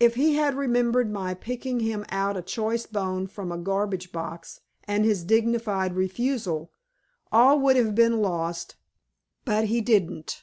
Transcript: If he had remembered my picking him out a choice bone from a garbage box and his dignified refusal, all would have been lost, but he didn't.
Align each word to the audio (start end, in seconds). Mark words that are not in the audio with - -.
If 0.00 0.16
he 0.16 0.34
had 0.34 0.56
remembered 0.56 1.12
my 1.12 1.32
picking 1.32 1.78
him 1.78 2.04
out 2.10 2.36
a 2.36 2.42
choice 2.42 2.86
bone 2.86 3.28
from 3.28 3.52
a 3.52 3.56
garbage 3.56 4.10
box 4.10 4.62
and 4.82 5.04
his 5.04 5.22
dignified 5.22 5.94
refusal, 5.94 6.72
all 7.30 7.60
would 7.60 7.76
have 7.76 7.94
been 7.94 8.20
lost, 8.20 8.74
but 9.44 9.66
he 9.66 9.80
didn't. 9.80 10.42